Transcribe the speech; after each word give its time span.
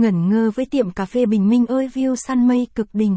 ngẩn 0.00 0.28
ngơ 0.28 0.50
với 0.54 0.66
tiệm 0.66 0.90
cà 0.90 1.04
phê 1.04 1.26
Bình 1.26 1.48
Minh 1.48 1.66
ơi 1.66 1.88
view 1.94 2.14
săn 2.14 2.48
mây 2.48 2.66
cực 2.74 2.88
đỉnh. 2.92 3.16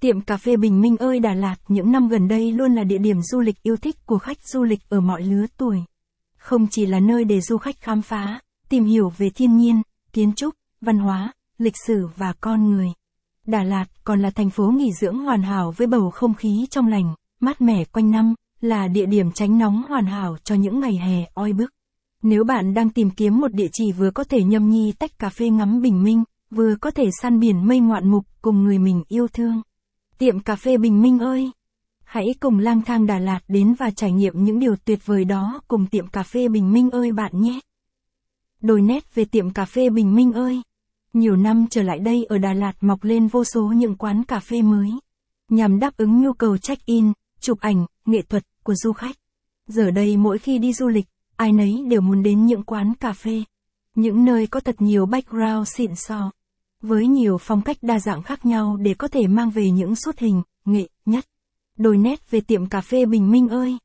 Tiệm 0.00 0.20
cà 0.20 0.36
phê 0.36 0.56
Bình 0.56 0.80
Minh 0.80 0.96
ơi 0.96 1.18
Đà 1.18 1.34
Lạt 1.34 1.56
những 1.68 1.92
năm 1.92 2.08
gần 2.08 2.28
đây 2.28 2.52
luôn 2.52 2.74
là 2.74 2.84
địa 2.84 2.98
điểm 2.98 3.22
du 3.22 3.40
lịch 3.40 3.62
yêu 3.62 3.76
thích 3.76 4.06
của 4.06 4.18
khách 4.18 4.38
du 4.48 4.62
lịch 4.62 4.80
ở 4.88 5.00
mọi 5.00 5.22
lứa 5.22 5.46
tuổi. 5.56 5.78
Không 6.38 6.66
chỉ 6.70 6.86
là 6.86 7.00
nơi 7.00 7.24
để 7.24 7.40
du 7.40 7.56
khách 7.56 7.80
khám 7.80 8.02
phá, 8.02 8.40
tìm 8.68 8.84
hiểu 8.84 9.12
về 9.16 9.30
thiên 9.30 9.56
nhiên, 9.56 9.82
kiến 10.12 10.32
trúc, 10.32 10.54
văn 10.80 10.98
hóa, 10.98 11.32
lịch 11.58 11.76
sử 11.86 12.08
và 12.16 12.32
con 12.40 12.70
người. 12.70 12.88
Đà 13.46 13.62
Lạt 13.62 13.86
còn 14.04 14.20
là 14.20 14.30
thành 14.30 14.50
phố 14.50 14.70
nghỉ 14.70 14.92
dưỡng 15.00 15.18
hoàn 15.18 15.42
hảo 15.42 15.74
với 15.76 15.86
bầu 15.86 16.10
không 16.10 16.34
khí 16.34 16.66
trong 16.70 16.86
lành, 16.86 17.14
mát 17.40 17.60
mẻ 17.60 17.84
quanh 17.84 18.10
năm, 18.10 18.34
là 18.60 18.88
địa 18.88 19.06
điểm 19.06 19.32
tránh 19.32 19.58
nóng 19.58 19.82
hoàn 19.88 20.06
hảo 20.06 20.36
cho 20.44 20.54
những 20.54 20.80
ngày 20.80 20.96
hè 20.96 21.24
oi 21.34 21.52
bức. 21.52 21.75
Nếu 22.28 22.44
bạn 22.44 22.74
đang 22.74 22.90
tìm 22.90 23.10
kiếm 23.10 23.40
một 23.40 23.52
địa 23.52 23.68
chỉ 23.72 23.92
vừa 23.92 24.10
có 24.10 24.24
thể 24.24 24.42
nhâm 24.42 24.70
nhi 24.70 24.92
tách 24.98 25.18
cà 25.18 25.28
phê 25.28 25.48
ngắm 25.48 25.82
bình 25.82 26.02
minh, 26.02 26.24
vừa 26.50 26.74
có 26.80 26.90
thể 26.90 27.04
săn 27.22 27.40
biển 27.40 27.66
mây 27.66 27.80
ngoạn 27.80 28.10
mục 28.10 28.26
cùng 28.42 28.64
người 28.64 28.78
mình 28.78 29.02
yêu 29.08 29.28
thương. 29.28 29.62
Tiệm 30.18 30.40
cà 30.40 30.56
phê 30.56 30.76
Bình 30.76 31.02
Minh 31.02 31.18
ơi! 31.18 31.50
Hãy 32.04 32.26
cùng 32.40 32.58
lang 32.58 32.82
thang 32.82 33.06
Đà 33.06 33.18
Lạt 33.18 33.40
đến 33.48 33.74
và 33.74 33.90
trải 33.90 34.12
nghiệm 34.12 34.44
những 34.44 34.58
điều 34.58 34.76
tuyệt 34.76 34.98
vời 35.04 35.24
đó 35.24 35.60
cùng 35.68 35.86
tiệm 35.86 36.06
cà 36.06 36.22
phê 36.22 36.48
Bình 36.48 36.72
Minh 36.72 36.90
ơi 36.90 37.12
bạn 37.12 37.32
nhé! 37.40 37.60
Đồi 38.60 38.82
nét 38.82 39.14
về 39.14 39.24
tiệm 39.24 39.50
cà 39.50 39.64
phê 39.64 39.90
Bình 39.90 40.14
Minh 40.14 40.32
ơi! 40.32 40.62
Nhiều 41.12 41.36
năm 41.36 41.66
trở 41.70 41.82
lại 41.82 41.98
đây 41.98 42.24
ở 42.24 42.38
Đà 42.38 42.52
Lạt 42.52 42.72
mọc 42.80 43.04
lên 43.04 43.26
vô 43.26 43.44
số 43.44 43.62
những 43.62 43.96
quán 43.96 44.24
cà 44.24 44.40
phê 44.40 44.62
mới. 44.62 44.90
Nhằm 45.48 45.78
đáp 45.78 45.96
ứng 45.96 46.22
nhu 46.22 46.32
cầu 46.32 46.58
check-in, 46.58 47.12
chụp 47.40 47.58
ảnh, 47.60 47.86
nghệ 48.04 48.22
thuật 48.22 48.42
của 48.62 48.74
du 48.74 48.92
khách. 48.92 49.16
Giờ 49.66 49.90
đây 49.90 50.16
mỗi 50.16 50.38
khi 50.38 50.58
đi 50.58 50.72
du 50.72 50.88
lịch, 50.88 51.06
ai 51.36 51.52
nấy 51.52 51.84
đều 51.88 52.00
muốn 52.00 52.22
đến 52.22 52.46
những 52.46 52.62
quán 52.62 52.94
cà 53.00 53.12
phê. 53.12 53.42
Những 53.94 54.24
nơi 54.24 54.46
có 54.46 54.60
thật 54.60 54.76
nhiều 54.78 55.06
background 55.06 55.68
xịn 55.68 55.94
sò. 55.94 56.30
Với 56.82 57.06
nhiều 57.06 57.38
phong 57.38 57.62
cách 57.62 57.76
đa 57.82 57.98
dạng 57.98 58.22
khác 58.22 58.46
nhau 58.46 58.76
để 58.76 58.94
có 58.94 59.08
thể 59.08 59.26
mang 59.26 59.50
về 59.50 59.70
những 59.70 59.96
suất 59.96 60.18
hình, 60.18 60.42
nghệ, 60.64 60.88
nhất. 61.06 61.26
Đôi 61.78 61.98
nét 61.98 62.30
về 62.30 62.40
tiệm 62.40 62.66
cà 62.66 62.80
phê 62.80 63.04
Bình 63.04 63.30
Minh 63.30 63.48
ơi! 63.48 63.78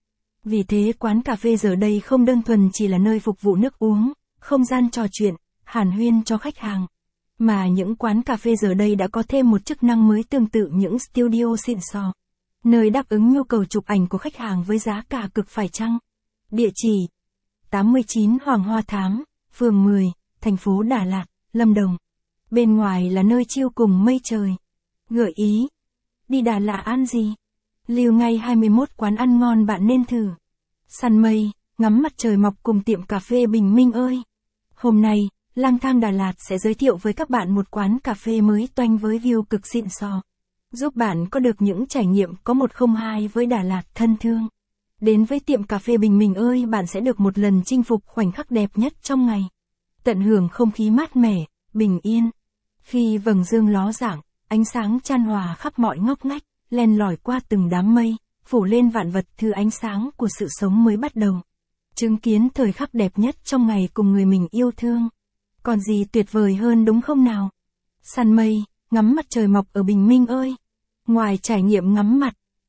Vì 0.43 0.63
thế 0.63 0.93
quán 0.99 1.21
cà 1.21 1.35
phê 1.35 1.57
giờ 1.57 1.75
đây 1.75 1.99
không 1.99 2.25
đơn 2.25 2.41
thuần 2.41 2.69
chỉ 2.73 2.87
là 2.87 2.97
nơi 2.97 3.19
phục 3.19 3.41
vụ 3.41 3.55
nước 3.55 3.79
uống, 3.79 4.13
không 4.39 4.65
gian 4.65 4.89
trò 4.89 5.05
chuyện, 5.11 5.35
hàn 5.63 5.91
huyên 5.91 6.23
cho 6.23 6.37
khách 6.37 6.57
hàng. 6.57 6.87
Mà 7.39 7.67
những 7.67 7.95
quán 7.95 8.21
cà 8.21 8.37
phê 8.37 8.55
giờ 8.55 8.73
đây 8.73 8.95
đã 8.95 9.07
có 9.07 9.23
thêm 9.27 9.51
một 9.51 9.65
chức 9.65 9.83
năng 9.83 10.07
mới 10.07 10.23
tương 10.23 10.47
tự 10.47 10.69
những 10.73 10.97
studio 10.99 11.55
xịn 11.65 11.77
sò. 11.81 12.13
Nơi 12.63 12.89
đáp 12.89 13.09
ứng 13.09 13.33
nhu 13.33 13.43
cầu 13.43 13.65
chụp 13.65 13.85
ảnh 13.85 14.07
của 14.07 14.17
khách 14.17 14.37
hàng 14.37 14.63
với 14.63 14.79
giá 14.79 15.03
cả 15.09 15.29
cực 15.33 15.49
phải 15.49 15.67
chăng. 15.67 15.97
Địa 16.51 16.69
chỉ 16.75 17.07
89 17.71 18.37
Hoàng 18.43 18.63
Hoa 18.63 18.81
Thám, 18.87 19.23
phường 19.53 19.83
10, 19.83 20.11
thành 20.41 20.57
phố 20.57 20.83
Đà 20.83 21.05
Lạt, 21.05 21.25
Lâm 21.53 21.73
Đồng. 21.73 21.97
Bên 22.49 22.75
ngoài 22.75 23.09
là 23.09 23.23
nơi 23.23 23.45
chiêu 23.47 23.69
cùng 23.69 24.05
mây 24.05 24.19
trời. 24.23 24.55
Gợi 25.09 25.31
ý. 25.35 25.67
Đi 26.27 26.41
Đà 26.41 26.59
Lạt 26.59 26.81
ăn 26.85 27.05
gì? 27.05 27.33
Lưu 27.87 28.13
ngay 28.13 28.37
21 28.37 28.89
quán 28.97 29.15
ăn 29.15 29.39
ngon 29.39 29.65
bạn 29.65 29.87
nên 29.87 30.05
thử. 30.05 30.29
Săn 30.87 31.17
mây, 31.17 31.51
ngắm 31.77 32.01
mặt 32.01 32.13
trời 32.17 32.37
mọc 32.37 32.53
cùng 32.63 32.83
tiệm 32.83 33.03
cà 33.03 33.19
phê 33.19 33.47
Bình 33.47 33.75
Minh 33.75 33.91
ơi. 33.91 34.21
Hôm 34.75 35.01
nay, 35.01 35.29
Lang 35.55 35.79
thang 35.79 35.99
Đà 35.99 36.11
Lạt 36.11 36.33
sẽ 36.37 36.57
giới 36.57 36.73
thiệu 36.73 36.97
với 36.97 37.13
các 37.13 37.29
bạn 37.29 37.55
một 37.55 37.71
quán 37.71 37.99
cà 37.99 38.13
phê 38.13 38.41
mới 38.41 38.69
toanh 38.75 38.97
với 38.97 39.19
view 39.19 39.43
cực 39.43 39.67
xịn 39.67 39.85
sò. 39.89 40.21
Giúp 40.71 40.95
bạn 40.95 41.29
có 41.29 41.39
được 41.39 41.61
những 41.61 41.87
trải 41.87 42.05
nghiệm 42.05 42.35
có 42.43 42.53
một 42.53 42.73
không 42.73 42.95
hai 42.95 43.27
với 43.27 43.45
Đà 43.45 43.63
Lạt 43.63 43.83
thân 43.95 44.15
thương. 44.19 44.47
Đến 45.01 45.25
với 45.25 45.39
tiệm 45.39 45.63
cà 45.63 45.77
phê 45.77 45.97
Bình 45.97 46.17
Minh 46.17 46.35
ơi 46.35 46.65
bạn 46.65 46.87
sẽ 46.87 46.99
được 46.99 47.19
một 47.19 47.37
lần 47.37 47.61
chinh 47.65 47.83
phục 47.83 48.03
khoảnh 48.05 48.31
khắc 48.31 48.51
đẹp 48.51 48.69
nhất 48.75 48.93
trong 49.03 49.25
ngày. 49.25 49.41
Tận 50.03 50.21
hưởng 50.21 50.49
không 50.49 50.71
khí 50.71 50.89
mát 50.89 51.15
mẻ, 51.15 51.45
bình 51.73 51.99
yên. 52.03 52.29
Khi 52.81 53.17
vầng 53.17 53.43
dương 53.43 53.67
ló 53.67 53.91
dạng, 53.91 54.21
ánh 54.47 54.65
sáng 54.65 54.99
chan 55.03 55.23
hòa 55.23 55.55
khắp 55.57 55.79
mọi 55.79 55.99
ngóc 55.99 56.25
ngách, 56.25 56.41
len 56.69 56.97
lỏi 56.97 57.17
qua 57.17 57.39
từng 57.49 57.69
đám 57.69 57.95
mây, 57.95 58.15
phủ 58.45 58.63
lên 58.63 58.89
vạn 58.89 59.11
vật 59.11 59.25
thư 59.37 59.51
ánh 59.51 59.71
sáng 59.71 60.09
của 60.17 60.27
sự 60.39 60.47
sống 60.49 60.83
mới 60.83 60.97
bắt 60.97 61.15
đầu. 61.15 61.41
Chứng 61.95 62.17
kiến 62.17 62.49
thời 62.53 62.71
khắc 62.71 62.93
đẹp 62.93 63.11
nhất 63.15 63.35
trong 63.43 63.67
ngày 63.67 63.89
cùng 63.93 64.11
người 64.11 64.25
mình 64.25 64.47
yêu 64.51 64.71
thương. 64.77 65.09
Còn 65.63 65.79
gì 65.79 66.05
tuyệt 66.11 66.31
vời 66.31 66.55
hơn 66.55 66.85
đúng 66.85 67.01
không 67.01 67.23
nào? 67.23 67.49
Săn 68.01 68.33
mây, 68.33 68.63
ngắm 68.91 69.15
mặt 69.15 69.25
trời 69.29 69.47
mọc 69.47 69.65
ở 69.73 69.83
Bình 69.83 70.07
Minh 70.07 70.27
ơi. 70.27 70.55
Ngoài 71.07 71.37
trải 71.37 71.63
nghiệm 71.63 71.93
ngắm 71.93 72.19
mặt, 72.19 72.33